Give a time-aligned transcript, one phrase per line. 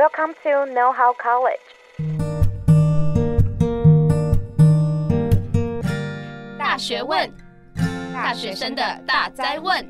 [0.00, 1.60] Welcome to Know How College。
[6.58, 7.30] 大学问，
[8.10, 9.86] 大学生的大灾问。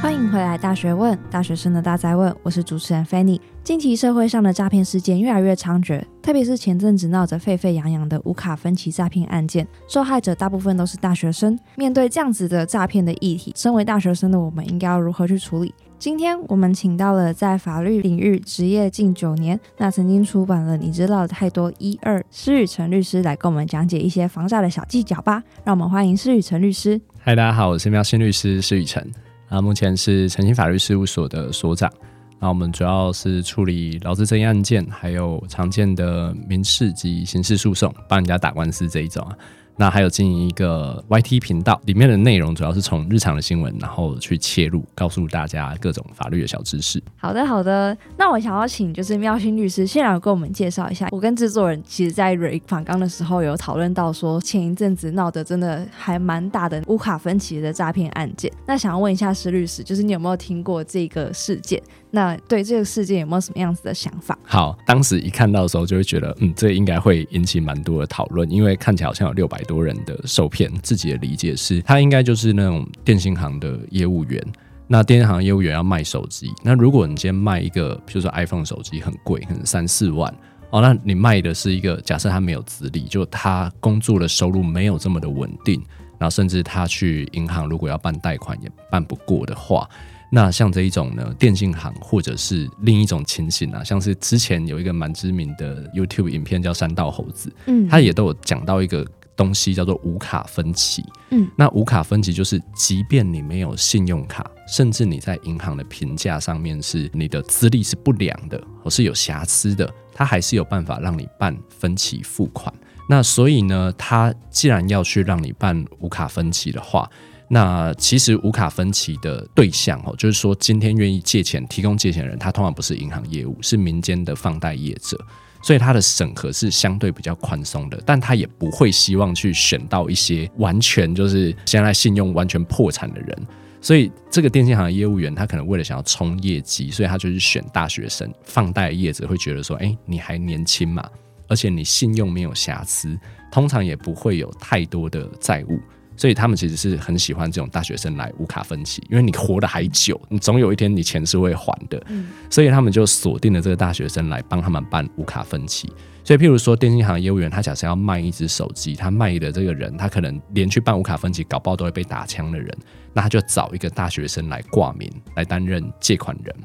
[0.00, 3.38] 欢迎回来，《大学问》大学生的大灾问，我是主持人 Fanny。
[3.62, 11.58] 近期社会上的诈骗事件越来越猖獗，特别是前阵子闹得沸沸扬扬的无卡分期诈骗案件，受害者大部分都是大学生。
[11.76, 15.74] 面对这样子的诈骗的议题，身为大学生的我们应该要如何去处理？
[15.98, 25.42] 今天我们请到了在法律领域执业近九年，那曾经出版了《你知道的太多一二》施宇辰律师来跟我们讲解一些防诈的小技巧吧。
[25.64, 27.00] 让我们欢迎施宇辰律师。
[27.20, 29.02] 嗨，大家好，我是喵星律师施宇程。
[29.48, 31.90] 啊，目前是诚心法律事务所的所长。
[32.38, 39.38] 那我们主要是处理劳资争议案件，还有常见的民事及刑事诉讼，帮人家打官司这一种啊。
[39.76, 47.02] 那还有经营一个 YT 频道，里面的内容主要是从日常的新闻，然后去切入，告诉大家各种法律的小知识。
[47.16, 47.96] 好的，好的。
[48.16, 51.08] 那我想要请就是妙心律师，先来跟我们介绍一下。
[51.10, 58.52] 我跟制作人其实，在蕊访刚的时候有讨论到说，前一阵子闹得真的还蛮大的乌卡芬奇的诈骗案件。
[58.66, 61.82] 那想要问一下施律师，就是你有没有听过这个事件？
[62.14, 64.38] 那对这个事件有没有什么样子的想法？
[64.44, 70.72] 好，当时一看到的时候，就会觉得，嗯，这应该会引起蛮多的讨论，因为看起来好像有六百多人的受骗。
[70.80, 74.40] 自己的理解是，他应该就是那种电信行的业务员。
[74.86, 80.32] 那电信行业务员要卖手机，那如果你今天卖一个，比如说 iPhone 手机很贵，可能三四万
[80.70, 85.82] 哦，那你卖的是一个，假设他没有资历，就他工作的收入没有这么的稳定，
[86.16, 89.88] 然后甚至他去银行如果要办贷款也办不过的话。
[90.34, 112.74] 那像这一种呢，电信行或者是另一种情形啊，像是之前有一个蛮知名的 YouTube 影片叫《三道猴子》，嗯，他也都有讲到一个东西叫做无卡分期，嗯，那无卡分期就是，即便你没有信用卡，甚至你在银行的评价上面是你的资历是不良的，或是有瑕疵的，他还是有办法让你办分期付款。
[113.08, 117.08] 那所以呢，他既然要去让你办无卡分期的话，
[117.48, 125.18] 那其实无卡分期的对象哦，就是说今天愿意借钱、提供借钱的人，他通常不是银行业务，是民间的放贷业者，
[125.62, 133.46] 所以他的审核是相对比较宽松的，但他也不会希望去选到一些完全就是现在信用完全破产的人，
[133.80, 138.32] 所以这个电信行的业务员他可能为了想要冲业绩，所以他就是选大学生。
[138.42, 141.06] 放贷业者会觉得说，哎，你还年轻嘛，
[141.46, 143.14] 而且你信用没有瑕疵，
[143.52, 145.78] 通常也不会有太多的债务。
[146.16, 152.02] 所以他们其实是很喜欢这种大学生来无卡分期，因为你活得还久，你总有一天你钱是会还的。
[152.08, 155.90] 嗯，所以他们就锁定了这个大学生来帮他们办无卡分期。
[156.22, 162.74] 所以，譬如说电信行业务员，他假设要卖一只手机，他卖的这个人，他可能连去办无卡分期，搞不好都会被打枪的人，
[163.12, 166.56] 那他就找一个大学生来挂名来担任借款人。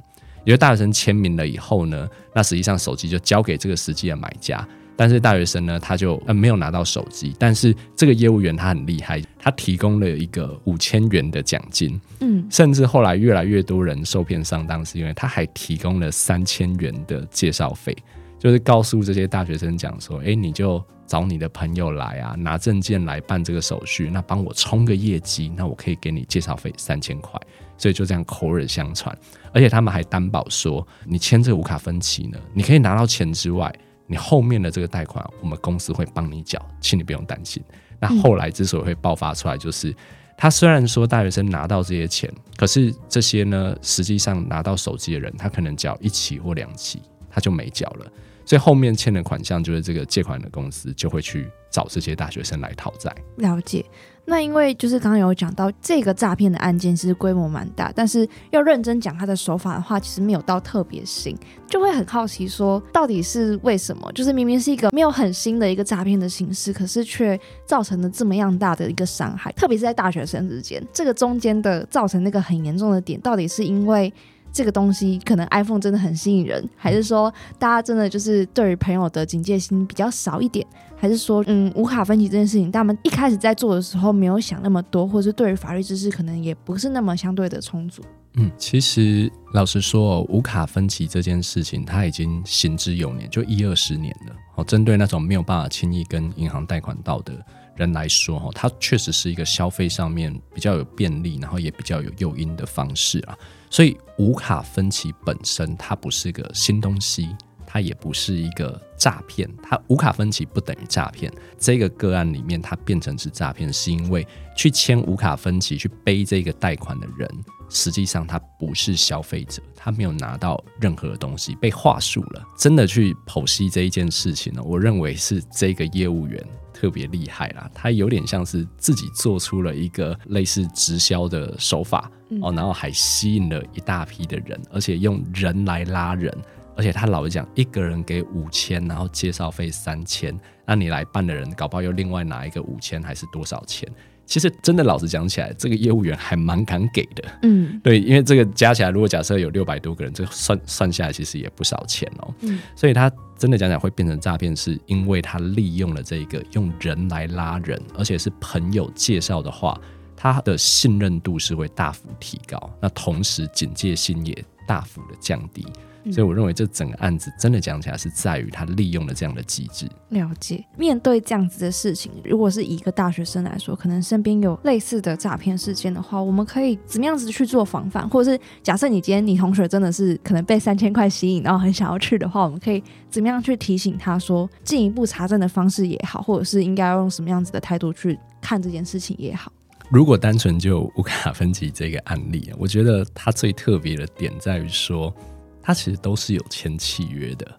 [0.46, 4.66] 因为大学生签名了以后呢，那实际上手机就交给这个实际的买家。
[5.00, 17.96] 但是大学生呢，他就呃没有拿到手机，但是这个业务员他很厉害，他提供了一个五千元的奖金，嗯，甚至后来越来越多人受骗上当，是因为他还提供了三千元的介绍费，
[18.38, 27.40] 就是告诉这些大学生讲说，哎，你就找你的朋友来啊，拿证件来办这个手续，那帮我冲个业绩，那我可以给你介绍费三千块，
[27.78, 29.18] 所以就这样口耳相传，
[29.54, 33.74] 而且他们还担保说，你签这个无卡分期呢，你可以拿到钱之外。
[34.09, 37.64] 你后面的这个贷款，我们公司会帮你缴，请你不用担心。
[38.00, 39.96] 那后来之所以会爆发出来，就是
[40.36, 47.00] 他虽然说大学生拿到这些钱，可是这些呢，实际上拿到手机的人，他可能缴一期或两期，
[47.30, 48.12] 他就没缴了。
[48.46, 53.16] 所以后面欠的款项，就是这个借款的公司就会去找这些大学生来讨债。
[53.38, 53.86] 了解。
[54.29, 61.35] 那因为就是刚刚有讲到这个诈骗的案件是规模蛮大，但是要认真讲他的手法的话，其实没有到特别新，
[61.67, 64.09] 就会很好奇说到底是为什么？
[64.13, 74.13] 就是明明是一个没有很新的一个诈骗的形式，可是却造成了这么样大的一个伤害，特别是在大学生之间，这个中间的造成那个很严重的点，到底是因为
[74.59, 80.67] 这个东西可能 iPhone 真的很吸引人，还是说大家真的就是对于朋友的警戒心比较少一点？
[80.97, 88.01] 还是说，嗯，无卡分期这件事情，他们一开始在做的时候没有想那么多，或是对于法律知识可能也不是那么相对的充足。
[88.33, 94.35] 嗯，其实老实说，无卡分期这件事情，它已经行之有年，就一二十年了。
[94.56, 97.33] 哦，针对那种没有办法轻易跟银行贷款到的
[97.80, 103.36] 人来说，哈，它确实是一个消费上面比较有便利，然后也比较有诱因的方式啊。
[103.72, 107.36] 所以，无卡分期本身它不是个新东西。
[107.72, 111.31] 它也不是一个诈骗，它无卡分期不等于诈骗。
[111.60, 114.28] 这个个案里面，它变成是诈骗，是因为
[114.58, 117.30] 去签无卡分期去背这个贷款的人，
[117.70, 122.44] 实际上他不是消费者，他没有拿到任何东西，被话术了。
[122.58, 126.44] 真的去剖析这一件事情呢，我认为是这个业务员
[126.80, 132.10] 特别厉害啦，他有点像是自己做出了一个类似直销的手法
[132.42, 136.34] 哦，然后还吸引了一大批的人，而且用人来拉人。
[136.78, 140.34] 而且他老是讲，一个人给五千，然后介绍费三千，
[140.66, 143.86] 那你来办的人，搞不好又另外拿一个五千，还是多少钱？
[144.30, 147.24] 其实真的老实讲起来，这个业务员还蛮敢给的。
[147.42, 152.31] 嗯，对，因为这个加起来，如果假设有六百多个人，这算算下来其实也不少钱哦。
[152.42, 159.76] 嗯，所以他真的讲讲会变成诈骗，是因为他利用了这个用人来拉人，而且是朋友介绍的话，
[160.16, 165.66] 他的信任度是会大幅提高，那同时警戒性也大幅的降低。
[166.12, 169.88] 所以我认为这整个案子真的讲起来是在于他利用了这样的机制。
[170.10, 178.07] 了解，面对这样子的事情，如果是一个大学生来说，可能身边有类似的诈骗事件的话，我们可以怎么样子去做防范？
[178.10, 189.52] 或者是假设你今天你同学真的是可能被三千块吸引，然后很想要去的话，我们可以怎么样去提醒他说，进一步查证的方式也好，或者是应该要用什么样子的态度去看这件事情也好。
[189.90, 195.13] 如果单纯就乌卡分奇这个案例，我觉得它最特别的点在于说。
[195.61, 197.56] 它其实都是有签契约的，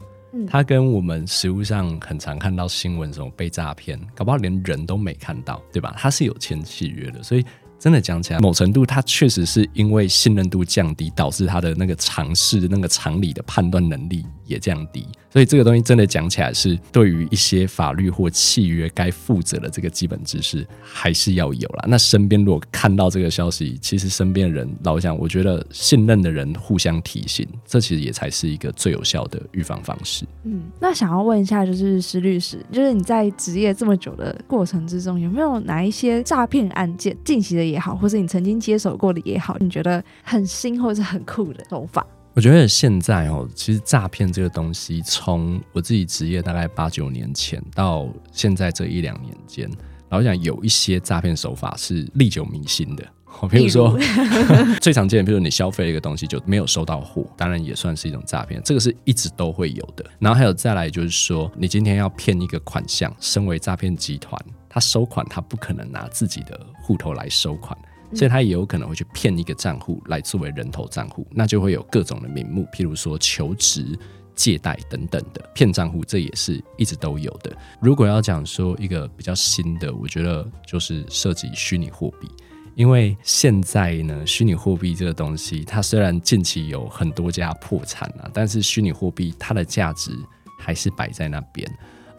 [0.49, 5.95] 它跟我们实物上很常看到新闻什么被诈骗，搞不好连人都没看到，对吧？
[5.99, 7.45] 它是有签契约的，所以。
[7.81, 15.09] 真的讲起来，某程度他确实是因为信任度降低，导致他的那个常识、那个常理的判断能力也降低。
[15.31, 21.85] 所以这个东西真的讲起来，是对于一些法律或契约该负责的这个基本知识，还是要有啦。
[21.87, 30.27] 那身边如果看到这个消息，其实身边人老实讲，我觉得信任的人互相提醒，这其实也才是一个最有效的预防方式。
[30.43, 37.70] 嗯，那想要问一下，就是施律师，就是你在职业这么久的过程之中，有没有哪一些诈骗案件近期的？
[37.71, 42.05] 也好，或是你曾经接手过的也好，你觉得很新或者是很酷的手法？
[42.35, 49.69] 我觉得现在哦，其实诈骗这个东西，从我自己职业大概八九年前到现在这一两年间，
[50.11, 53.05] 老实讲有一些诈骗手法是历久弥新的。
[53.49, 53.97] 比如说，
[54.83, 60.05] 最常见的，比如说你消费一个东西就没有收到货，当然也算是一种诈骗，这个是一直都会有的。
[60.19, 64.41] 然后还有再来就是说，你今天要骗一个款项，身为诈骗集团。
[64.71, 67.77] 他收款，他不可能拿自己的户头来收款，
[68.15, 73.99] 所以他也有可能会去骗一个账户来作为人头账户，那就会有各种的名目，譬如说求职、
[74.35, 77.55] 借贷等等的骗账户，这也是一直都有的。
[77.81, 82.29] 如果要讲说一个比较新的，我觉得就是涉及虚拟货币，
[82.75, 90.13] 因为现在呢，虚拟货币这个东西，它虽然近期有很多家破产啊，但是虚拟货币它的价值
[90.59, 91.69] 还是摆在那边，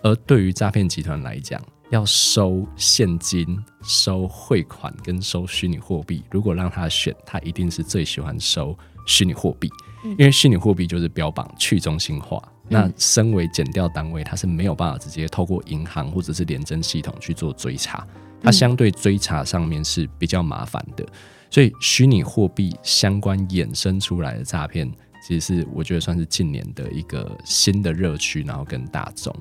[0.03, 1.59] 而对于诈骗集团来讲，
[1.91, 9.69] 要收现金、收汇款跟收虚拟货币，如果让他选，他一定是最喜欢收虚拟货币，
[10.03, 12.41] 因为虚拟货币就是标榜去中心化。
[12.69, 18.07] 那身为减掉单位，它是没有办法直接透过银行或者是廉政系统去做追查，
[18.41, 21.05] 它相对追查上面是比较麻烦的。
[21.49, 24.89] 所以虚拟货币相关衍生出来的诈骗，
[25.27, 29.35] 其实是我觉得算是近年的一个新的热区，然后跟大众。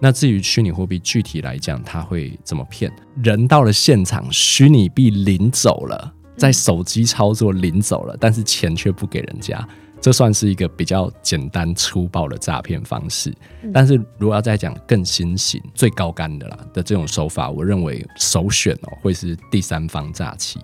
[0.00, 2.92] 那至于虚拟货币，具体来讲，它会怎么骗？
[3.22, 9.66] 人到了现场，虚拟币领走了，在手机操作领走了，但是钱却不给人家，
[10.00, 13.34] 这算是一个比较简单粗暴的诈骗方式。
[13.72, 20.60] 但是如果要再讲更新型、最高干的啦的这种手法，我认为首选哦会是第三方诈欺，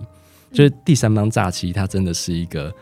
[0.52, 2.72] 就是第三方诈欺，它真的是一个。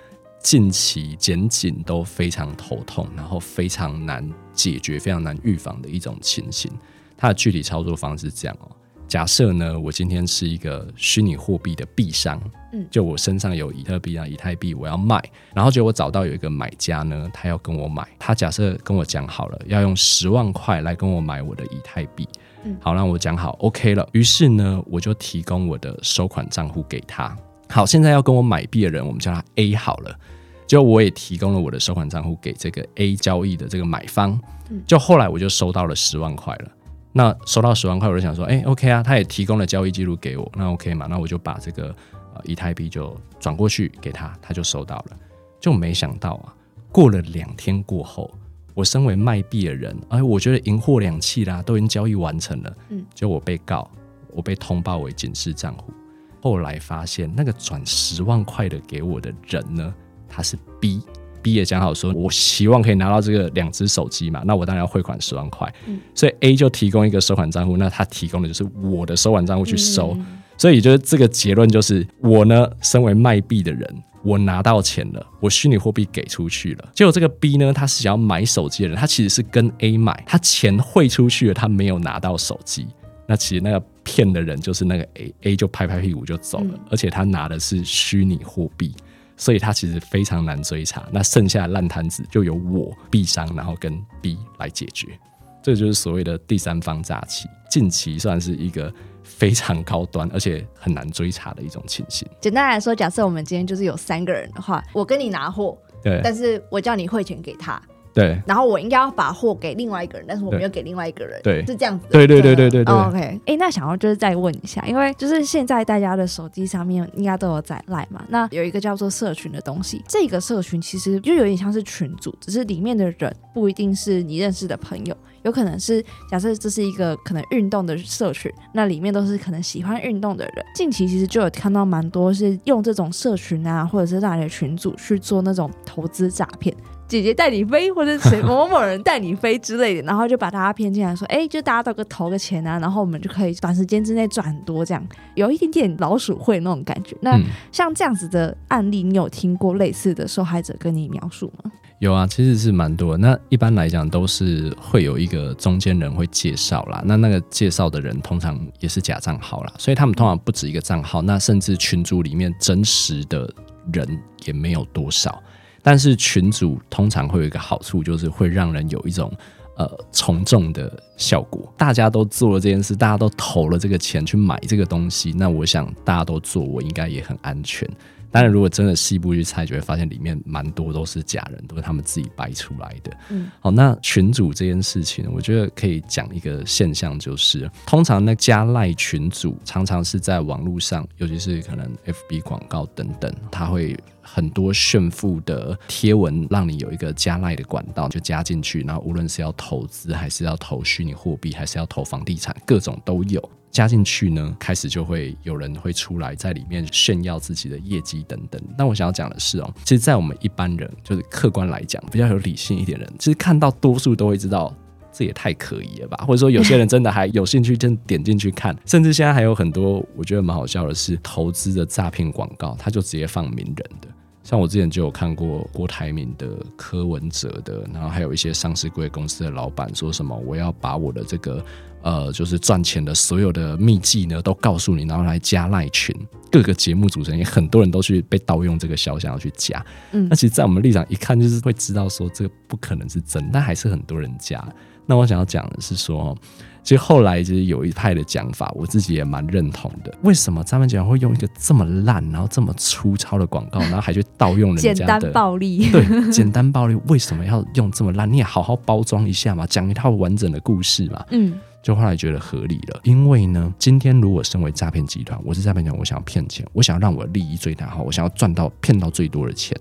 [0.45, 6.71] 近期检警都非常头痛，然后非常难解决、非常难预防的一种情形。
[7.17, 8.71] 它的具体操作方式是这样哦：
[9.07, 12.41] 假设呢，我今天是一个虚拟货币的币商，
[12.73, 15.23] 嗯，就我身上有比特币啊、以太币，我要卖，
[15.55, 22.27] 然后就我找到有一个买家呢，他要跟我买，他假设跟我讲好了，要用十万块来跟我买我的以太币，
[22.65, 24.09] 嗯，好，那我讲好，OK 了。
[24.13, 27.37] 于是呢，我就提供我的收款账户给他。
[27.69, 30.19] 好，现在要跟我买币的人，我们叫他 A 好了。
[30.67, 34.41] 就我也提供了我的收款账户给这个 A 交易的这个买方。
[34.87, 36.71] 就后来我就收到了十万块了。
[37.13, 41.07] 那收到十万块，我就想说，哎，OK 啊，他也提供了交易记录给我，那 OK 嘛？
[41.11, 41.95] 那我就把这个
[42.35, 45.17] 呃以太币就转过去给他，他就收到了。
[45.61, 46.55] 就没想到啊，
[46.91, 48.33] 过了两天过后，
[48.73, 52.77] 我身为卖币的人，哎，我觉得银货两訖啦，都已经交易完成了。
[52.89, 53.91] 嗯，就我被告，
[54.31, 55.93] 我被通报为警示账户。
[56.41, 59.95] 后来发现，那个转十万块的给我的人呢，
[60.35, 65.73] 他是 B，B 也讲好说，我希望可以拿到这个两只手机嘛，那我当然要汇款十万块。
[65.87, 70.13] 嗯，所以 A 就提供一个收款账户，那他提供的就是我的收款账户去收。
[70.17, 76.89] 嗯、所以就是这个结论就是，我呢，身为卖币的人，我拿到钱了，我虚拟货币给出去了。
[76.95, 82.87] 结果这个 B 呢，他是想要买手机的人，他其实是跟 A 买，他钱汇出去了，他没有拿到手机。
[83.27, 88.95] 那其实那个骗的人就是那个 A，A 就拍拍屁股就走了，嗯、而且他拿的是虚拟货币。
[89.37, 95.19] 所以他其实非常难追查，那剩下的烂摊子就由我 B 商，然后跟 B 来解决，
[95.63, 97.49] 这就是所谓的第三方诈欺。
[97.69, 102.29] 近期算是一个非常高端而且很难追查的一种情形。
[102.41, 107.81] 简单来说，假设我们今天就是有三个人的话，我跟你拿货，对，但是我叫你汇钱给他。
[108.15, 112.07] 对，然后我应该要把货给另外一个人，但是我没有给另外一个人，对，是这样子。
[112.11, 112.95] 对对对对对对。
[112.95, 130.65] Oh, OK，哎、欸，那想要就是再问一下，因为就是现在大家的手机上面应该都有载 LINE 嘛，那有一个叫做社群的东西，这个社群其实就有点像是群组，只是里面的人不一定是你认识的朋友，有可能是假设这是一个可能运动的社群，那里面都是可能喜欢运动的人。
[130.75, 136.77] 近期其实就有看到蛮多是用这种社群啊，或者是大的群组去做那种投资诈骗。
[137.09, 147.15] 姐姐带你飞，或者谁 某某人带你飞之类的，然后就把大家骗进来，说，哎、欸，就大家都个投个钱啊，然后我们就可以短时间之内赚很多，这样有一点点老鼠会那种感觉。
[147.21, 147.39] 那
[147.71, 151.71] 像这样子的案例，你有听过类似的受害者跟你描述吗？
[151.99, 153.17] 有啊，其实是蛮多。
[153.17, 157.01] 那一般来讲，都是会有一个中间人会介绍啦。
[157.05, 161.23] 那那个介绍的人通常也是假账号啦，所以他们通常不止一个账号。
[161.23, 163.49] 那甚至群组里面真实的
[163.93, 165.41] 人也没有多少。
[165.83, 169.33] 但是群组通常会有一个好处，就是会让人有一种
[169.77, 171.73] 呃从众的效果。
[171.77, 177.89] 大家都做了这件事，大家都投了这个钱去买这个东西，那我想大家都做，我应该也很安全。
[178.33, 183.17] 当然，如果真的细部去猜，就会发现里面蛮多都是假人，都是他们自己掰出来的。
[183.29, 203.51] 嗯，好，那群主这件事情，我觉得可以讲一个现象，就是通常那加赖群主常常是在网络上，尤其是可能 FB 广告等等，它会很多炫富的贴文，让你有一个加赖的管道就加进去，然后无论是要投资，还是要投虚拟货币，还是要投房地产，各种都有。
[203.73, 208.63] 加进去呢，开始就会有人会出来在里面炫耀自己的业绩等等。
[208.77, 214.73] 但我想要讲的是哦，其实，在我们一般人，就是客观来讲，比较有理性一点人，其实看到多数都会知道，
[215.11, 216.23] 这也太可疑了吧？
[216.27, 218.77] 或者说，有些人真的还有兴趣，就点进去看。
[218.85, 224.09] 甚至现在还有很多，我觉得蛮好笑的是，投资的诈骗广告，他就直接放名人的。
[224.45, 231.65] 像我之前就有看过郭台铭的、柯文哲的，然后还有一些上市贵公司的老板说什么，我要把我的这个
[232.03, 236.15] 呃，就是赚钱的所有的秘籍呢，都告诉你，然后来加赖群。
[236.51, 239.85] 各个节目主持人也很多人都去被盗用这个消息要去加。
[240.11, 244.63] 嗯，那其实，在我们立场一看，就是会知道说这个不可能是真，但还是很多人加。
[245.07, 246.37] 那我想要讲的是说。
[246.85, 250.13] 其实后来其实有一派的讲法，我自己也蛮认同的。
[250.23, 254.95] 为什么他们讲会用一个这么烂，然后这么粗糙的广告，然后还去盗用人家的？
[254.95, 255.89] 简单暴力。
[255.93, 256.99] 对，简单暴力。
[257.07, 258.29] 为什么要用这么烂？
[258.29, 261.25] 你也好好包装一下嘛，讲一套完整的故事嘛。
[261.31, 263.01] 嗯，就后来觉得合理了。
[263.05, 269.77] 因为呢，今天如果身为诈骗集团，我是诈骗集团，我想要骗钱，我想要让我的利益最大化，我想要赚到骗到最多的钱，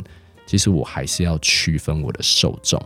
[0.46, 2.82] 其实我还是要区分我的受众。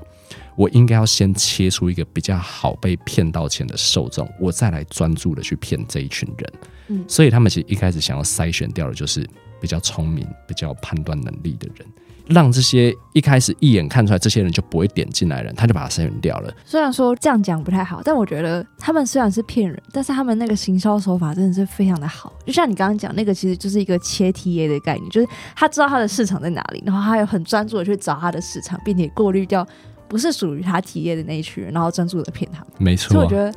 [0.55, 6.53] 我应该要先切出一个比较好被骗到钱的受众，我再来专注的去骗这一群人。
[6.88, 9.27] 嗯，所以他们其实一开始想要筛选掉的就是
[9.60, 11.88] 比较聪明、比较有判断能力的人，
[12.27, 16.53] 让这些一开始一眼看出来这些人就不会点进来的人，他就把他筛选掉了。
[16.65, 22.34] 虽然说这样讲不太好，但我觉得他们虽然是骗人，但是他们那个行销手法真的是非常的好。
[22.46, 29.65] 就像你刚刚讲那个，其实就是一个切 TA 的概念，就是他知道他的市场在哪里，然后他有很专注的去找他的市场，并且过滤掉。
[30.08, 32.67] 不是属于他体验的那一群人，然后专注的骗他们。
[32.77, 33.51] 没错，所以我觉得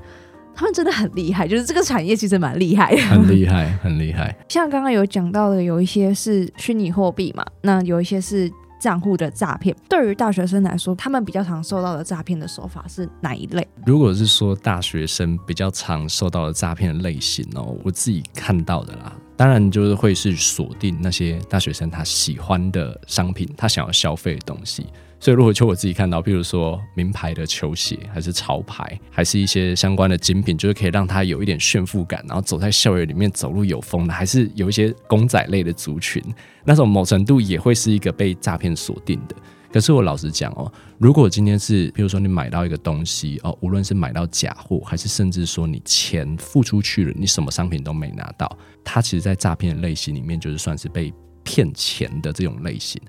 [0.59, 4.37] 他们真的很厉害，就是这个产业其实蛮厉害的，很厉害，很厉害。
[4.51, 8.51] 像刚刚有讲到的，有一些是虚拟货币嘛，那有一些是
[8.81, 9.73] 账户的诈骗。
[9.89, 13.65] 对于大学生来说，他们比较常受到的诈骗的手法是哪一类？
[13.87, 24.87] 如果是说大学生比较常受到的诈骗的类型哦，我自己看到的啦，当然就是会是锁定那些大学生他喜欢的商品，他想要消费的东西。
[25.21, 36.23] 所以，如果就我自己看到，譬如说名牌的球鞋，还是潮牌，还是一些相关的精品，就是可以让他有一点炫富感，然后走在校园里面走路有风的，还是有一些公仔类的族群，
[36.65, 39.35] 那种某程度也会是一个被诈骗锁定的。
[39.73, 48.49] 可是我老实讲哦，如果今天是，譬如说你买到一个东西哦，无论是买到假货，还是甚至说你钱付出去了，你什么商品都没拿到，
[48.85, 53.03] 它其实，在诈骗的类型里面，就是算是被骗钱的这种类型。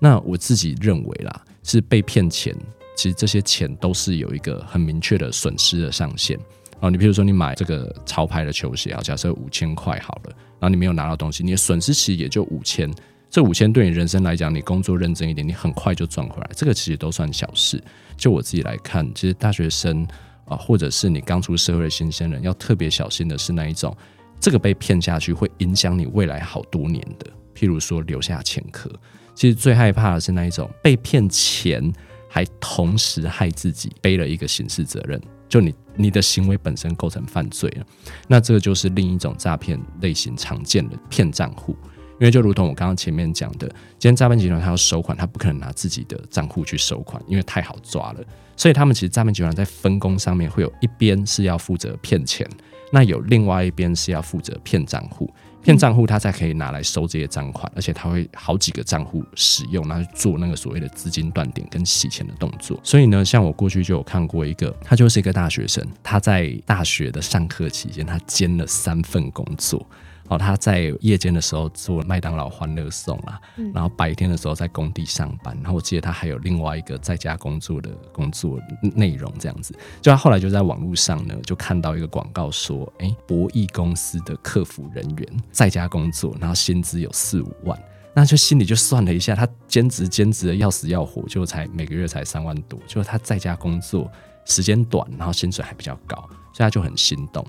[0.00, 1.44] 那我自己认为啦。
[1.62, 2.56] 是被骗钱，
[2.96, 6.38] 其实这些钱都是有一个很明确的损失的上限。
[6.80, 12.92] 哦，你比如说你买这个潮牌的球鞋啊，假设五千块好了，然后你没有拿到东西，你的损失其实也就五千。
[13.30, 17.82] 这五千对你人生来讲，你工作认真一点，你很快就赚回来，这个其实都算小事。
[18.16, 20.06] 就我自己来看，其实大学生
[20.44, 23.96] 啊，或者是你刚出社会的新鲜人，要特别小心的是那一种，
[24.38, 27.26] 这个被骗下去会影响你未来好多年的。
[27.54, 28.90] 譬如说留下前科，
[29.34, 31.92] 其实最害怕的是那一种被骗钱，
[32.28, 37.86] 还同时害自己背了一个刑事责任，就你你的行为本身构成犯罪了，
[38.28, 41.76] 那这个就是另一种诈骗类型常见的骗账户。
[42.20, 43.66] 因为就如同我刚刚前面讲的，
[43.98, 48.20] 今天诈骗集团他要收款，他不可能拿自己的账户去收款，因为太好抓了。
[48.56, 52.48] 所以他们其实诈骗集团在分工上面会有一边是要负责骗钱，
[52.92, 55.28] 那有另外一边是要负责骗账户。
[55.62, 62.78] 骗账户他才可以拿来收这些赃款，而且他会好几个账户使用，拿去做那个所谓的资金断点跟洗钱的动作。
[62.82, 69.86] 所以呢，像我过去就有看过一个，他就是一个大学生，他在大学的上课期间，他兼了三份工作。
[70.32, 73.38] 哦，他在夜间的时候做麦当劳欢乐颂啦，
[73.74, 78.58] 然后白天的时候在工地上班，然后我记得他还有另外一个在家工作的工作
[78.94, 79.74] 内容这样子。
[80.00, 87.78] 就他后来就在网络上呢，就看到一个广告说，哎，博弈公司的客服人员在家工作，然后薪资有四五万，
[88.14, 94.10] 那就心里就算了一下，他兼职兼职的要死要活，就才每个月才三万多，就他在家工作
[94.46, 96.16] 时间短，然后薪水还比较高，
[96.54, 97.46] 所以他就很心动。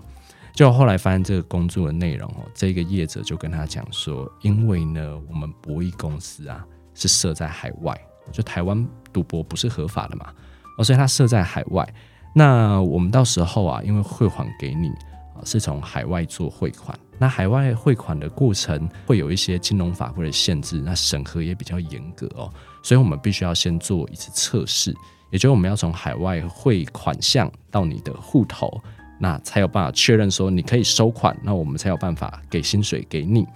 [0.55, 8.00] 就后来发现这个工作的内容哦，这个业者就跟他讲说，因为呢，我们博弈公司啊是设在海外，
[8.31, 10.31] 就台湾赌博不是合法的嘛，
[10.77, 11.88] 哦，所以他设在海外。
[12.36, 14.89] 那我们到时候啊，因为汇款给你
[15.36, 24.95] 啊，是从海外做汇款，那海外汇款的过程会有一些金融法规的限制，那审核也比较严格哦，所以我们必须要先做一次测试，
[25.31, 28.79] 也就是我们要从海外汇款项到你的户头。
[29.24, 33.48] 那才有办法确认说你可以收款，那我们才有办法给薪水给你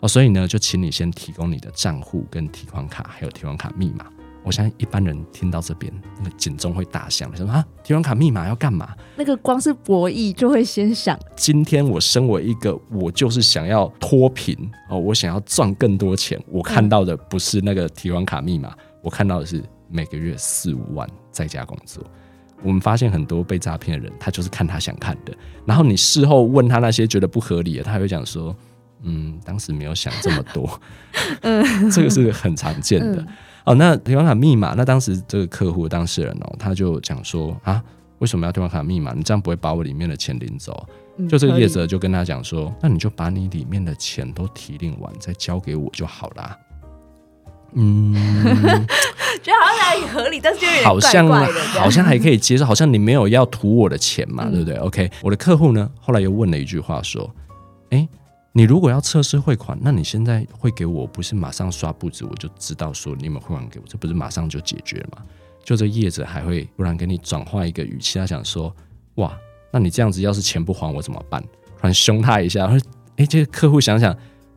[0.00, 0.06] 哦。
[0.06, 4.04] 所以呢，就请你先提供你的账户跟提款卡，还有提款卡密码。
[4.42, 8.94] 我相信一般人听到这边，那个警钟会大响，说啊，提款卡密码要干嘛？
[9.16, 11.18] 那个光是博弈就会先想。
[11.34, 14.54] 今天我身为一个，我就是想要脱贫
[14.90, 16.38] 哦，我想要赚更多钱。
[16.46, 22.04] 我看到的不是那个提款卡密码，我看到的是每个月四五万在家工作。
[22.62, 25.32] 我们发现很多被诈骗的人，他就是看他想看的。
[25.64, 28.54] 然后你事后问他那些觉得不合理的，他会讲说
[29.02, 30.80] ：“嗯，当时没有想这么多。
[31.42, 33.20] ”嗯，这个是很常见的。
[33.20, 33.26] 嗯、
[33.66, 37.82] 哦，那提款卡密码，那当时这个客户当事人哦，他就讲说：“啊，
[38.18, 39.12] 为什么要提款卡密码？
[39.12, 40.86] 你这样不会把我里面的钱领走？”
[41.18, 46.56] 嗯、就这个业者就跟他讲说：“那你就把你里面的钱都提领完，再交给我就好啦。”
[47.74, 48.12] 嗯，
[49.42, 51.26] 觉得好像哪里合理，但是又好像
[51.72, 57.28] 好像还可以接受，好像你没有要图我的钱嘛，嗯、对不对？OK，我的客户呢，后来又问了一句话说
[57.90, 58.08] ：“哎，
[58.52, 65.22] 你如果要测试汇款，那你现在会给我，不是马上刷簿子我就知道说你有没有汇款给我，这不是马上就解决了吗？
[65.62, 68.74] 就这叶子还会突然给你转换一个语气，他想说：
[69.16, 69.36] 哇，
[69.70, 71.40] 那你这样子要是钱不还我怎么办？
[71.78, 72.78] 突然凶他一下，说：
[73.16, 74.12] 哎，这个客户想想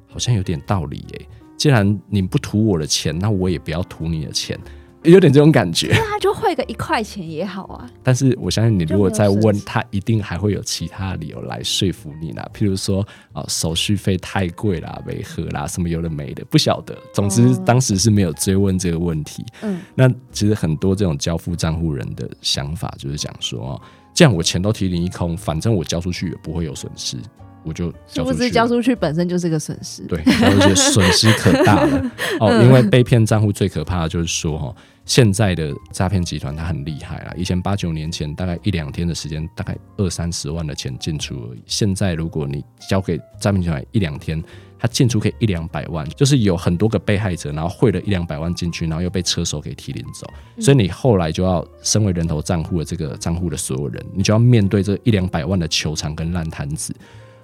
[0.08, 4.60] 好像有点道理耶。”既然你不图我的钱，那我也不要图你的钱，
[5.04, 5.90] 有点这种感觉。
[5.92, 7.90] 那他就汇个一块钱也好啊。
[8.02, 12.50] 但是我相信你，如果再问他，一定还会有其他理由来说服你啦。
[12.54, 16.98] 譬如说啊、哦，手续费太贵啦，违和啦，什么有的没的，不晓得。
[17.14, 19.46] 总之当时是没有追问这个问题。
[19.62, 23.82] 嗯，那其实很多这种交付账户人的想法就是讲说哦，
[24.14, 27.18] 这样我钱都提零一空，反正我交出去也不会有损失。
[27.64, 32.64] 我就交出去，交出去本身就是个损失，对，而且损失可大了 哦。
[32.64, 37.34] 因为被骗账户最可怕的就是说，哈，现在的诈骗集团它很厉害啦。
[37.36, 41.62] 以前八九年前，大概一两天的时间，大概二三十万的钱进出而已。
[41.66, 44.44] 现在如果你交给诈骗集团一两天，
[44.80, 50.28] 他进出可以一两百万，就是有很多个被害者，然后汇了一两百万进去，然后又被车手给提领走。
[50.60, 56.94] 所以你后来就要身为人头账户的这个账户的所有人，你就要面对这一两百万的球场跟烂摊子。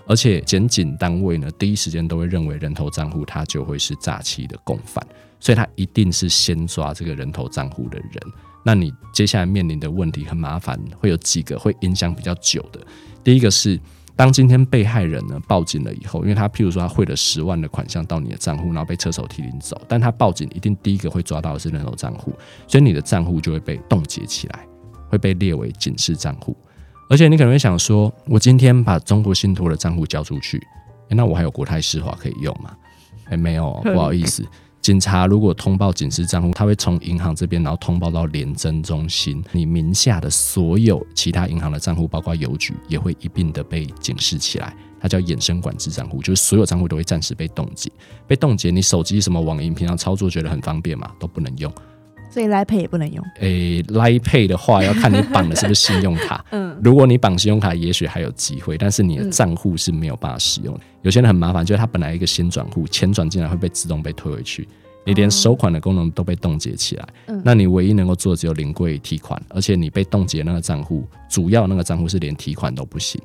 [0.10, 5.06] 而且检警单位呢，第一时间都会认为人头账户他就会是诈欺的共犯，
[5.40, 8.20] 所以他一定是先抓这个人头账户的人。
[8.66, 12.82] 那你接下来面临的问题很麻烦，会有几个会影响比较久的。
[13.24, 13.80] 第一个是，
[14.16, 22.34] 当今天被害人呢报警了以后，因为他譬如说他汇了十万的款项到你的账户，然后被车手提领走，但他报警一定第一个会抓到的是人头账户，
[22.68, 24.68] 所以你的账户就会被冻结起来，
[25.08, 26.58] 会被列为警示账户。
[27.10, 30.62] 而且你可能会想说，我今天把中国信托的账户交出去，
[31.10, 32.70] 那我还有国泰世华可以用吗？
[33.26, 34.46] 哎，没有， 不好意思，
[34.80, 44.72] 警察如果通报警示账户，他会从银行这边，然后通报到廉政中心，你名下的所有其他银行的账户，包括邮局，也会一并的被警示起来。
[45.02, 47.92] 它叫衍生管制账户，就是所有账户都会暂时被冻结。
[48.28, 51.74] 被冻结，你手机什么网银平常操作觉得很方便嘛，都不能用。
[52.30, 53.24] 所以 Line Pay 也不能用。
[53.40, 56.46] 诶，Line Pay 的话要看你绑的是不是信用卡。
[56.52, 60.80] 嗯，如果你绑信用卡，也许还有机会，但是你的账户是没有办法使用的。
[60.80, 64.68] 嗯、有些人很麻烦，就是他本来一个先转户，钱转进来会被自动被退回去，
[65.06, 67.08] 你连收款的功能都被冻结起来。
[67.28, 73.22] 嗯，那你唯一能够做的只有临柜提款，而且你被冻结那个账户，主要那个账户是连提款都不行。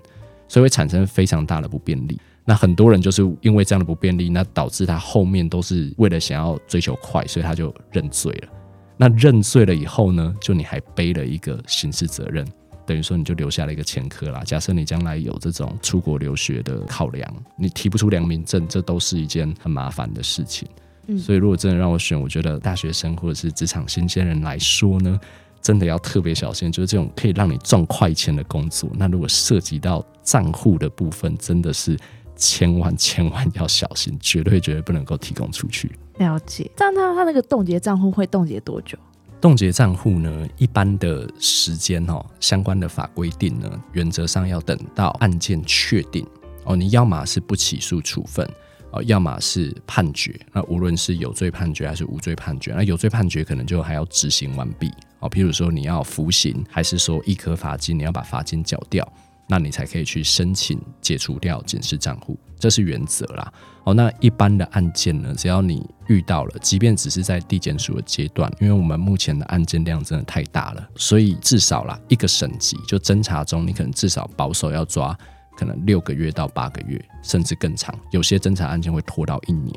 [0.47, 2.21] 所以会产生非常大的不便利。
[2.45, 8.49] 那很多人就是因为这样的不便利，那导致他后面都是为了想要追求快，所以他就认罪了。
[8.97, 12.47] 那认罪了以后呢，就你还背了一个刑事责任，
[12.87, 14.43] 等于说你就留下了一个前科啦。
[14.45, 20.69] 假设你将来有这种出国留学的考量，你提不出良民证，这都是一件很麻烦的事情。
[21.07, 25.19] 嗯，所以如果真的让我选，我觉得大学生或者是职场新鲜人来说呢，
[25.61, 28.89] 真的要特别小心，就是这种可以让你赚快钱的工作。
[28.95, 31.99] 那如果涉及到账户的部分，真的是
[32.37, 35.91] 千万千万要小心，绝对绝对不能够提供出去。
[36.19, 36.71] 了解。
[36.77, 38.99] 但他他那个冻结账户会冻结多久？
[39.41, 46.27] 冻结账户呢，一般的时间哦，相关的法规定呢，原则上要等到案件确定
[46.65, 48.49] 哦，你要么是不起诉处分
[48.91, 49.03] 哦。
[49.03, 54.91] 要么是判决，那无论是有罪判决还是无罪判决，那有罪判决可能就还要执行完毕。
[55.19, 59.07] 哦，譬如说你要服刑，还是说一颗罚金，你要把罚金缴掉，
[59.47, 63.53] 那你才可以去申请解除掉警示账户，这是原则啦。
[63.85, 75.17] 哦，那一般的案件呢，只要你遇到了，即便只是在地检署的阶段，因为我们目前的案件量真的太大了，所以至少啦一个省级就侦查中，你可能至少保守要抓。
[75.57, 77.97] 可能六个月到八个月，甚至更长。
[78.11, 79.73] 有些侦查案件会拖到一年。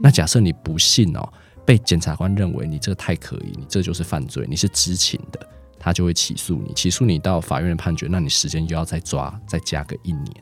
[0.00, 1.22] 那假设你不信哦，
[1.64, 5.48] 被检察官认为你这个太可疑，你这就是犯罪，你是知情的，
[5.84, 6.72] 他就会起诉你。
[6.72, 10.34] 起诉你到法院判决，那你时间又要再抓，再加个一年。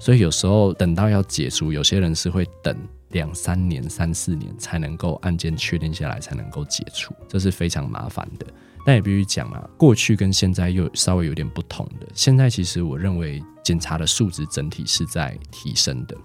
[0.00, 2.76] 所以有时候等到要解除，有些人是会等
[3.10, 8.44] 两三年、三四年才能够案件确定下来，才能够解除，这是非常麻烦的。
[8.84, 12.08] 但也必须讲啊，过去跟现在又稍微有点不同的。
[12.14, 16.16] 现在其实我认为检查的素质整体是在提升的，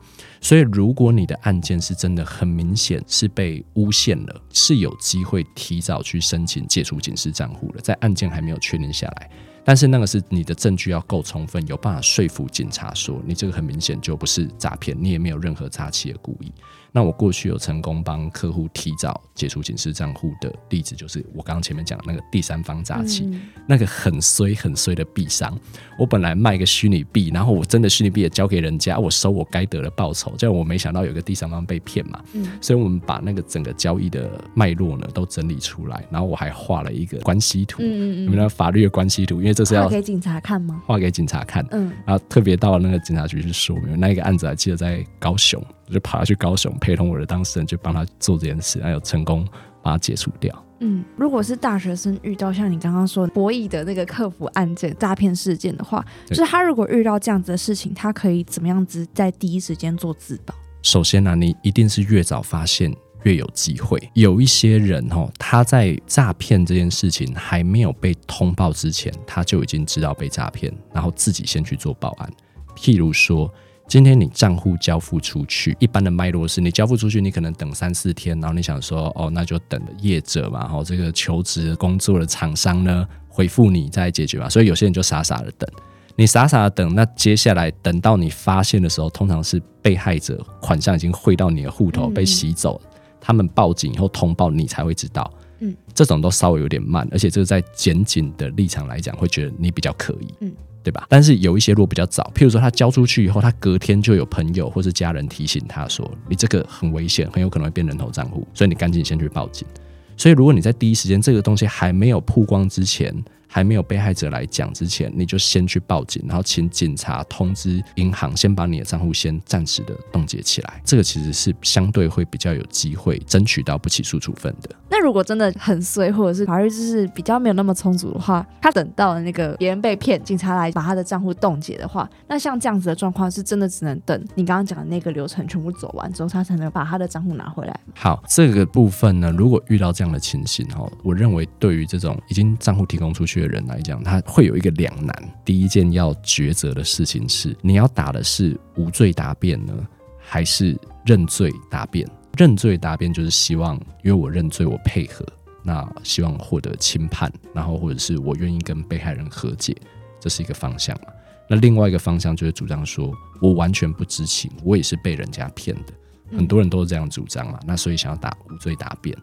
[0.46, 9.32] 所以如果你的案件是真的很明显是被诬陷了，是有机会提早去申请解除警示账户的，在案件还没有确定下来。
[9.64, 16.54] 但是那个是你的证据要够充分，有办法说服警察说你这个很明显就不是诈骗，你也没有任何诈欺的故意。
[16.96, 25.60] 那我过去有成功帮客户提早解除警示账户的例子，就是我刚刚前面讲的那个第三方诈欺，嗯、那个很衰很衰的币商。
[26.00, 30.34] 我本来卖个虚拟币，然后我真的虚拟币也交给人家，我收我该得的报酬。
[30.38, 40.82] 结果我没想到有个第三方被骗嘛，嗯、所以我们把那个整个交易的脉络呢都整理出来，然后我还画了一个关系图，你们的法律的关系图，因为这是要给警察看吗？
[40.86, 45.62] 画给警察看，嗯，然后特别到了那个警察局去说明，那一个案子还记得在高雄。
[45.88, 49.48] 我就跑去高雄，陪同我的当事人去帮他做这件事，还有成功
[49.84, 50.66] 把他解除掉。
[50.82, 60.54] 嗯，如果是大学生遇到像你刚刚说博弈的那个客服案件诈骗事件的话，就是他如果遇到这样子的事情，他可以怎么样子在第一时间做自保？
[60.82, 62.94] 首先呢、啊，你一定是越早发现
[63.24, 63.98] 越有机会。
[64.16, 72.30] 有一些人哦，他在诈骗这件事情还没有被通报之前，他就已经知道被诈骗，然后自己先去做报案。
[72.76, 73.50] 譬如说。
[73.88, 85.70] 今天你账户交付出去，一般的脉络是你交付出去，你可能等三四天，然后你想说，哦，那就等业者嘛，然后这个求职工作的厂商呢回复你再解决嘛，所以有些人就傻傻的等，
[86.16, 92.90] 你傻傻的等，那接下来等到你发现的时候，通常是被害者款项已经汇到你的户头被洗走，嗯、
[93.22, 100.52] 他们报警以后通报你才会知道，嗯，这种都稍微有点慢，而且这个在检警的立场来讲，会觉得你比较可疑，嗯。
[100.86, 101.08] 对吧？
[101.10, 109.68] 但是有一些如果比较早，譬如说他交出去以后，他隔天就有朋友或是家人提醒他说：“你这个很危险，很有可能会变人头账户，所以你赶紧先去报警。”
[110.16, 113.12] 所以如果你在第一时间这个东西还没有曝光之前，
[113.48, 120.82] 还没有被害者来讲之前，你就先去报警，然后请警察通知银行，先把你的账户先暂时的冻结起来。
[120.84, 124.70] 这个其实是相对会比较有机会争取到不起诉处分的。
[124.90, 137.80] 那如果真的很碎，或者是法律知识比较没有那么充足的话，他等到了那个别人被骗，警察来把他的账户冻结的话，那像这样子的状况，是真的只能等你刚刚讲的那个流程全部走完之后，他才能把他的账户拿回来。
[137.94, 145.34] 好，这个部分呢，如果遇到这样的情形哈，我认为对于这种已经账户提供出去的人来讲，他会有一个两难。
[145.44, 149.74] 第一件要抉择的事情是，你要打的是无罪答辩呢，
[150.18, 152.08] 还是认罪答辩？
[152.38, 155.26] 认罪答辩就是希望，因为我认罪，我配合，
[155.64, 159.76] 那希望获得轻判，然后或者是我愿意跟被害人和解，
[160.20, 161.08] 这是一个方向嘛。
[161.48, 165.94] 那另外一个方向就是主张说，我完全不知情，我也是被人家骗的，
[166.36, 167.60] 很多人都是这样主张嘛。
[167.66, 169.16] 那所以想要打无罪答辩。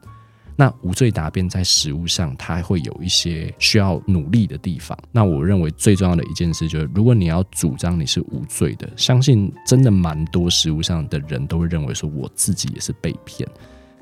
[0.57, 4.97] 那无罪答辩在实务上，它会有一些需要努力的地方。
[5.11, 13.49] 那我认为最重要的一件事就是，如果你要主张你是无罪的，相信真的蛮多实务上的人都会认为说，我自己也是被骗。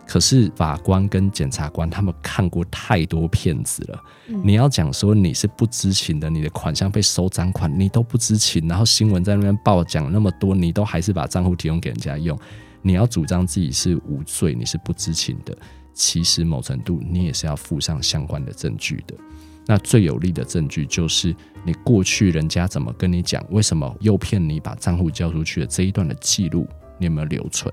[0.07, 4.03] 可是法官跟检察官他们看过太多骗子了，
[4.43, 12.37] 你要讲说你是不知情的，你的款项被收赃款，你都不知情，然后新闻在那边报讲那么多，你都还是把账户提供给人家用，
[12.83, 15.57] 你要主张自己是无罪，你是不知情的。
[15.93, 19.15] 其实某程度你也是要附上相关的证据的。
[19.67, 26.67] 那最有力的证据就是你过去人家怎么跟你讲，为什么诱骗你把账户交出去的这一段的记录，
[26.99, 27.73] 你有没有留存？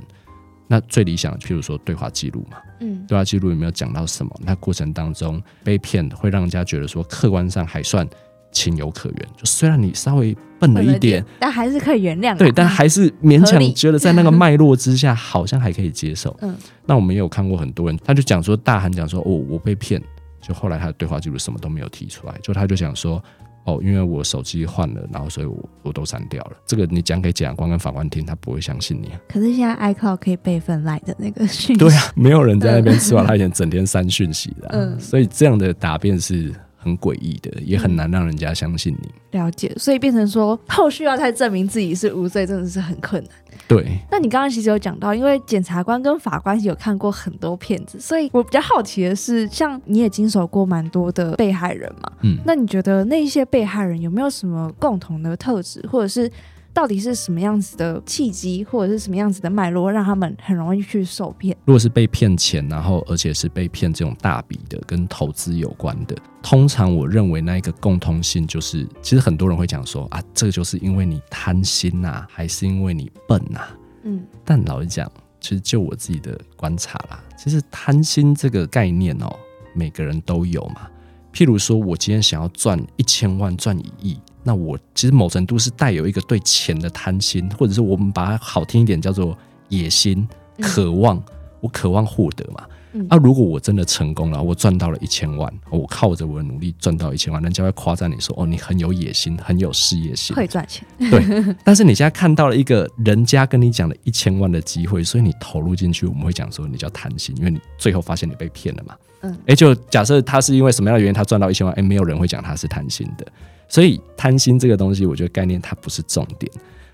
[0.68, 4.32] 那最理想的，譬如说对话记录嘛，嗯，对话记录有没有讲到什么？
[4.44, 8.08] 那过程当中被骗会让人家觉得说客观上还算
[8.52, 12.36] 情有可原，就虽然你稍微笨了一点，但还是可以原谅。
[12.36, 16.36] 对，但还是勉强觉得在那个脉络之下，好像还可以接受。
[16.42, 16.56] 嗯，
[16.86, 20.02] 那我们也有看过很多人，他就讲说大喊讲说哦，我被骗，
[20.42, 23.24] 就后来他的对话记录什么都没有提出来，就他就讲说
[23.66, 26.54] 哦，因为我手机换了，然后所以我我都删掉了。
[26.66, 29.12] 这个你讲给检察官跟法官听，他不会相信你。
[29.30, 36.52] 可是现在 iCloud 可以备份来的那个讯息，对啊，没有人在那边吃完他以前整天删讯息的，嗯，所以这样的答辩是。
[36.88, 39.10] 很诡异的，也很难让人家相信你。
[39.32, 43.32] 嗯、了解，所以变成说后续要再证明自己是无罪，真的是很困难。
[43.68, 43.86] 对。
[44.10, 56.32] 那你刚刚其实有讲到，因为检察官跟法官有看过很多骗子，所以我比较好奇的是，像你也经手过蛮多的被害人嘛，嗯，那你觉得那些被害人有没有什么共同的特质，或者是？
[56.78, 61.58] 到底是什么样子的契机，或者是什么样子的脉络，让他们很容易去受骗？
[61.66, 73.78] 如果是被骗钱，然后而且是被骗这种大笔的，跟投资有关的，通常我认为那一个共通性就是，其实很多人会讲说啊，这就是因为你贪心呐、啊，还是因为你笨呐、啊？
[74.04, 75.12] 嗯，但老实讲，
[75.42, 79.36] 其实就我自己的观察啦，其实贪心这个概念哦，
[79.74, 80.88] 每个人都有嘛。
[81.34, 84.20] 譬如说，我今天想要赚一千万，赚一亿。
[84.48, 90.26] 那我其实某程度是带有一个对钱的贪心，或者是我们把它好听一点叫做野心、
[90.62, 91.22] 渴望。
[91.60, 92.64] 我渴望获得嘛。
[93.10, 101.56] 那如果我真的成功了，我赚到了一千万，我靠着我的努力赚到一千万，人家会夸赞你说：“哦，你很有野心，很有事业心，会赚钱。”对。
[101.64, 108.96] 但是你现在看到了一个人家跟你讲的一千万的机会，所以你投入进去，我们会讲说你叫贪心，因为你最后发现你被骗了嘛。
[109.22, 109.38] 嗯。
[109.48, 113.28] 哎，就假设他是因为什么样的原因他赚到一千万，哎，没有人会讲他是贪心的。
[113.68, 116.52] 所以贪心这个东西，我觉得概念它不是重点，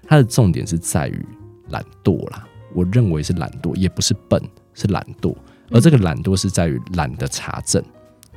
[0.08, 1.26] 它的重点是在于
[1.70, 2.48] 懒惰啦。
[2.74, 4.42] 我认为是懒惰，也不是笨，
[4.74, 5.36] 是懒惰。
[5.70, 7.84] 而这个懒惰是在于懒得查证，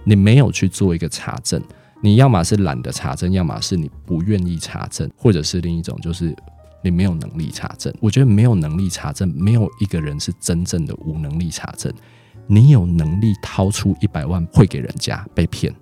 [0.04, 1.62] 你没有去做一个查证，
[2.02, 6.36] 你要么是懒得查证，要么是你不愿意查证，或者是另一种就是
[6.82, 7.92] 你没有能力查证。
[8.00, 11.92] 我觉得没有能力查证，没有一个人是真正的无能力查证。
[12.46, 15.74] 你有能力掏出一百万汇给人家被骗。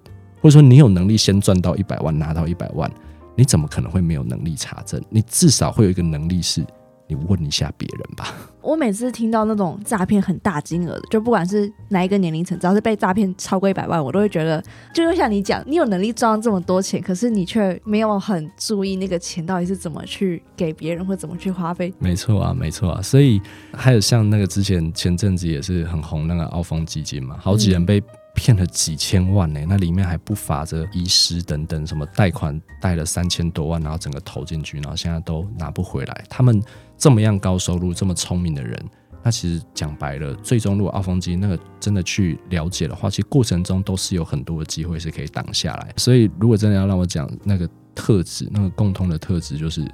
[0.44, 2.90] 或者说你有能力先赚到一百万，拿到一百万，
[3.34, 5.02] 你怎么可能会没有能力查证？
[5.08, 6.62] 你至少会有一个能力是，
[7.06, 8.26] 你问一下别人吧。
[8.60, 21.90] 我每次听到那种诈骗很大金额的，就不管是哪一个年龄层，只要是被诈骗超过一百万，我都会觉得，就会像你讲，你有能力赚到这么多钱，可是你却没有很注意那个钱到底是怎么去给别人，或怎么去花费。
[21.98, 23.00] 没错啊，没错啊。
[23.00, 23.40] 所以
[23.72, 28.04] 还有像那个之前前阵子也是很红那个澳丰基金嘛，好几人被、嗯。
[28.34, 36.24] 骗了几千万呢、那里面还不乏着遗失等等，什么贷款贷了三千多万，然后整个投进去，然后现在都拿不回来。
[36.28, 36.62] 他们
[36.98, 38.78] 这么样高收入、这么聪明的人，
[39.22, 45.92] 那其实讲白了，最终如果澳丰基那个真的去了解的话，其实过程中都是有很多的机会是可以挡下来。
[45.96, 49.86] 所以，如果真的要让我讲那个特质，那个共通的特质就是。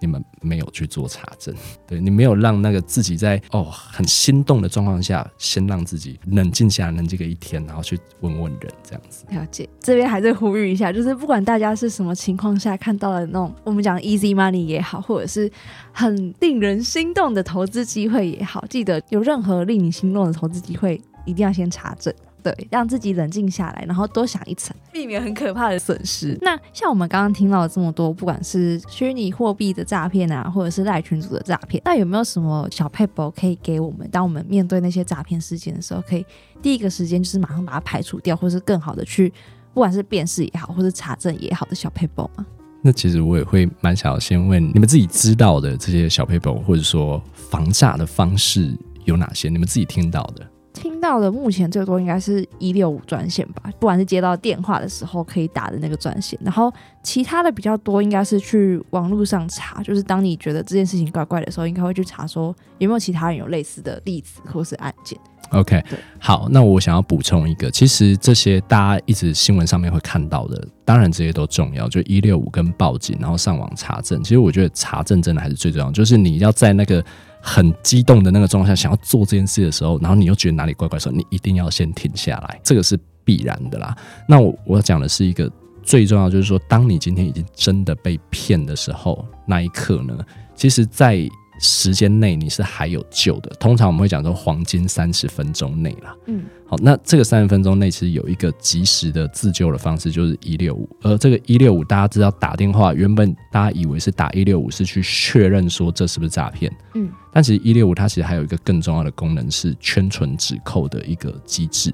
[0.00, 1.54] 你们没有去做查证，
[1.86, 9.24] 对，你没有让那个自己在哦很心动的状况下，先让自己冷静下来，冷静个一天，然后去问问人，这样子。
[9.30, 15.50] 了解，这边还是呼吁一下，就是不管大家是什么情况下看到了那种我们讲 easy money 也好，或者是
[15.92, 22.14] 很令人心动的投资机会也好，记得有任何令你心动的投资机会，一定要先查证。
[22.42, 26.38] 对，让自己冷静下来，然后多想一层，避免很可怕的损失。
[26.40, 34.08] 那像我们刚刚听到了这么多，不管是虚拟货币的诈骗啊，或者是赖群主的诈骗，那有没有什么小撇步可以给我们？
[34.10, 36.24] 当我们面对那些诈骗事件的时候，可以
[36.62, 39.32] 第一个时间就是马上把它排除掉，或是更好的去，
[39.74, 42.46] 不管是辨识也好，或是查证也好的小撇步吗？
[42.80, 48.72] 那其实我也会蛮想要先问你们自己知道的这些小撇步，或者说防诈的方式。
[49.04, 49.48] 有哪些？
[49.48, 50.46] 你们自己听到的？
[50.78, 65.18] 听到的目前最多应该是一六五专线吧，不管是接到电话的时候可以打的那个专线，然后其他的比较多应该是去网络上查，就是当你觉得这件事情怪怪的时候，应该会去查说有没有其他人有类似的例子或是案件。
[65.50, 65.82] OK，
[66.18, 74.22] 好，那我想要补充一个，其实这些大家一直新闻上面会看到的，当然这些都重要，就一六五跟报警，然后上网查证。
[74.22, 77.04] 其实我觉得查证真的还是最重要，就是你要在那个。
[77.40, 83.96] 很激动的那个状态下，想要做这件事的时候，然后你又觉得哪里怪怪的时候，你一定要先停下来，这个是必然的啦。
[84.26, 90.18] 那我我要讲的是一个最重要，就是说，当你今天已经真的被骗的时候，那一刻呢，
[90.56, 91.16] 其实，在
[91.60, 93.50] 时间内你是还有救的。
[93.58, 96.16] 通常我们会讲说黄金三十分钟内啦。
[96.26, 100.88] 嗯，好，那这个三十分钟内其实有一个及时的自救的方式，就是一六五。
[101.02, 106.72] 而这个一六五，大家知道打电话，原本大家以为是打一六五是去确认说这是不是诈骗。
[106.94, 111.92] 嗯，但其实一六五它其实还有一个更重要的功能，是圈存止扣的一个机制。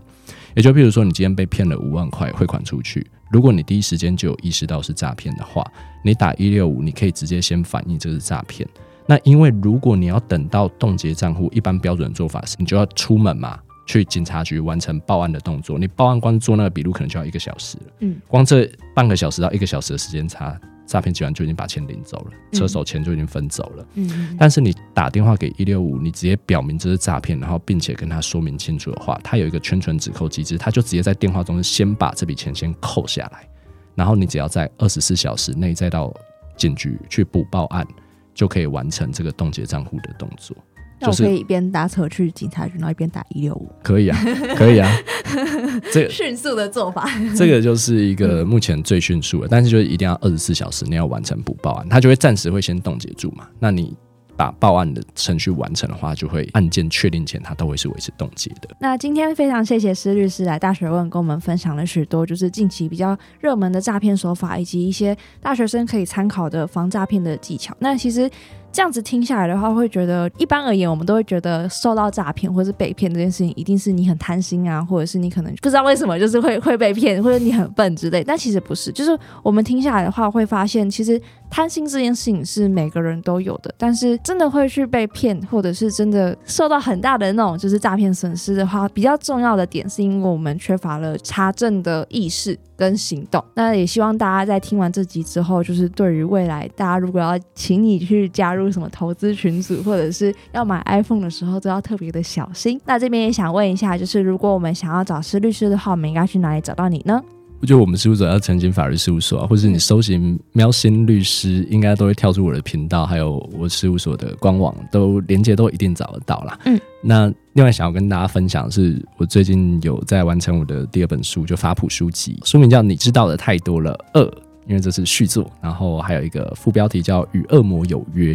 [0.55, 5.65] 也就比如说，你今天被骗了五万块汇款出去，如果你第一时间就有意识到是诈骗的话，
[6.05, 8.69] 你打一六五，你可以直接先反映这是诈骗。
[9.07, 15.79] 那因为如果你要等到冻结账户，一般标准做法是，你就要出门嘛，去警察局完成报案的动作。
[15.79, 17.85] 你报案光做那个笔录，可能就要一个小时了。
[18.01, 23.87] 嗯，光这半个小时到一个小时的时间差，诈骗集团就已经把钱领走了，车手钱就已经分走了。
[23.95, 33.47] 嗯，但是你打电话给一六五，你直接表明这是诈骗，然后并且跟他说明清楚的话，他有一个圈存止扣机制，他就直接在电话中先把这笔钱先扣下来，
[33.95, 36.11] 然后你只要在二十四小时内再到
[36.57, 37.87] 警局去补报案。
[38.35, 40.57] 就可以完成这个冻结账户的动作。
[41.01, 43.71] 那我可以一边搭车去警察局，然后一边打一六五。
[43.83, 44.19] 可以啊，
[44.57, 44.91] 可以啊，
[45.93, 47.09] 这迅速的做法。
[47.37, 53.49] 这个就是一个目前最迅速的，但是就是一定要二十四小时内要完成补报案，他就会暂时会先冻结住嘛。
[53.59, 53.95] 那你。
[54.37, 58.69] 把报案的程序完成的话，就会案件确定前，它都会是维持冻结的。
[58.81, 67.75] 那今天非常谢谢施律师来大学问，跟我们分享了许多，就是近期比较热门的诈骗手法，以及一些大学生可以参考的防诈骗的技巧。
[67.79, 68.31] 那其实。
[68.75, 78.25] 这样子听下来的话，会觉得一般而言，我们都会觉得受到诈骗或是被骗这件事情，一定是你很贪心啊，或者是你可能不知道为什么就是会会被骗，或者你很笨之类。
[78.25, 81.23] 但其实不是，就是我们听下来的话，会发现其实
[81.55, 92.59] 贪心这件事情是每个人都有的，但是真的会去被骗，或者是真的受到很大的那种就是诈骗损失的话，比较重要的点是因为我们缺乏了查证的意识。
[92.77, 102.81] 跟行动，那也希望大家在听完这集之后，就是对于未来大家如果要请你去加入什么投资群组，或者是要买 iPhone 的时候，都要特别的小心。
[102.85, 107.23] 那这边也想问一下，就是如果我们想要找施律师的话，我们应该去哪里找到你呢？
[107.65, 116.59] 就我们事务所要澄清法律事务所啊，或是你搜寻喵星律师，应该都会跳出我的频道，还有我事务所的官网，都连接都一定找得到啦。
[116.65, 124.23] 嗯，那另外想要跟大家分享的是，我最近有在完成我的第二本书，就法普书籍，书名叫《你知道的太多了二》，
[124.67, 128.35] 因为这是续作，然后还有一个副标题叫《与恶魔有约》。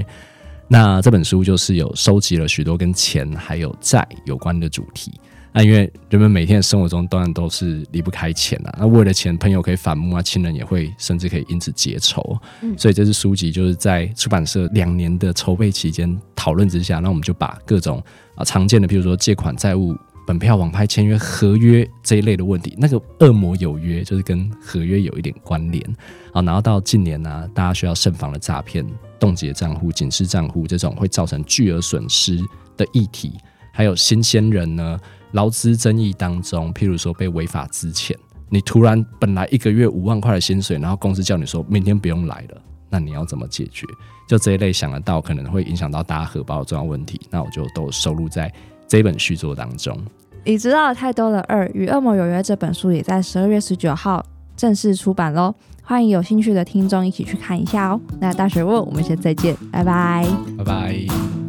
[0.67, 5.11] 那这本书就是有收集了许多跟钱还有债有关的主题。
[5.51, 12.37] 那因为人们每天的生活中当然都是离不开钱啊，那为了钱，朋友可以反目啊，亲人也会甚至可以因此结仇。
[12.61, 18.01] 嗯，所以这次书籍就是在出版社两年的筹备期间讨论之下，那我们就把各种
[18.35, 25.83] 啊常见的，譬如说借款、债务、本票、网拍、签约、合约这一类的问题，那个恶魔有约就是跟合约有一点关联
[26.31, 28.85] 啊，然后到近年呢，大家需要慎防的诈骗、
[29.19, 32.37] 冻结账户、警示账户这种会造成巨额损失
[32.77, 33.33] 的议题，
[33.73, 34.99] 还有新鲜人呢。
[35.31, 38.17] 劳资争议当中，譬如说被违法之前，
[38.49, 43.85] 你突然本来一个月五万块的薪水，然后公司叫你说明天不用来了，那你要怎么解决？
[44.27, 48.51] 就这一类想得到可能会影响到大家荷包的重要问题，那我就都收录在
[48.87, 49.97] 这本续作当中。
[50.45, 51.41] 你知道的太多了。
[51.41, 54.23] 二与恶魔有约这本书也在十二月十九号
[54.55, 57.99] 正式出版喽，欢迎有兴趣的听众一起去看一下哦。
[58.19, 60.25] 那大学问，我们先再见，拜拜，
[60.57, 61.48] 拜拜。